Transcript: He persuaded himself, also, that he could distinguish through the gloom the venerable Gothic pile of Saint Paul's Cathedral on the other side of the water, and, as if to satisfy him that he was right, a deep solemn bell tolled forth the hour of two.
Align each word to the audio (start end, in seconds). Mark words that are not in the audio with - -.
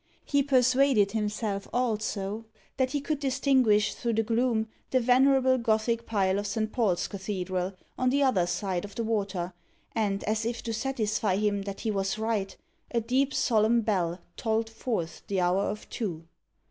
He 0.25 0.41
persuaded 0.41 1.11
himself, 1.11 1.67
also, 1.71 2.45
that 2.77 2.89
he 2.89 3.01
could 3.01 3.19
distinguish 3.19 3.93
through 3.93 4.13
the 4.13 4.23
gloom 4.23 4.67
the 4.89 4.99
venerable 4.99 5.59
Gothic 5.59 6.07
pile 6.07 6.39
of 6.39 6.47
Saint 6.47 6.71
Paul's 6.71 7.07
Cathedral 7.07 7.73
on 7.99 8.09
the 8.09 8.23
other 8.23 8.47
side 8.47 8.83
of 8.83 8.95
the 8.95 9.03
water, 9.03 9.53
and, 9.93 10.23
as 10.23 10.43
if 10.43 10.63
to 10.63 10.73
satisfy 10.73 11.35
him 11.35 11.61
that 11.61 11.81
he 11.81 11.91
was 11.91 12.17
right, 12.17 12.57
a 12.89 12.99
deep 12.99 13.31
solemn 13.31 13.81
bell 13.81 14.19
tolled 14.37 14.71
forth 14.71 15.21
the 15.27 15.39
hour 15.39 15.65
of 15.65 15.87
two. 15.91 16.23